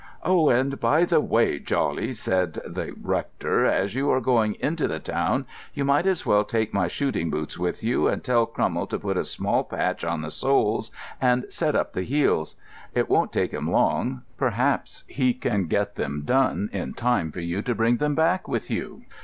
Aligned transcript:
"Oh, 0.23 0.49
and 0.49 0.79
by 0.79 1.05
the 1.05 1.19
way, 1.21 1.59
Jawley," 1.59 2.11
said 2.15 2.55
the 2.65 2.91
rector, 2.99 3.67
"as 3.67 3.93
you 3.93 4.09
are 4.09 4.19
going 4.19 4.55
into 4.59 4.87
the 4.87 4.99
town, 4.99 5.45
you 5.75 5.85
might 5.85 6.07
as 6.07 6.25
well 6.25 6.43
take 6.43 6.73
my 6.73 6.87
shooting 6.87 7.29
boots 7.29 7.59
with 7.59 7.83
you, 7.83 8.07
and 8.07 8.23
tell 8.23 8.47
Crummell 8.47 8.87
to 8.87 8.97
put 8.97 9.15
a 9.15 9.23
small 9.23 9.63
patch 9.63 10.03
on 10.03 10.23
the 10.23 10.31
soles 10.31 10.89
and 11.21 11.45
set 11.49 11.75
up 11.75 11.93
the 11.93 12.01
heels. 12.01 12.55
It 12.95 13.09
won't 13.11 13.31
take 13.31 13.51
him 13.51 13.69
long. 13.69 14.23
Perhaps 14.37 15.03
he 15.07 15.35
can 15.35 15.67
get 15.67 15.97
them 15.97 16.23
done 16.25 16.71
in 16.73 16.95
time 16.95 17.31
for 17.31 17.41
you 17.41 17.61
to 17.61 17.75
bring 17.75 17.97
them 17.97 18.15
back 18.15 18.47
with 18.47 18.71
you. 18.71 19.03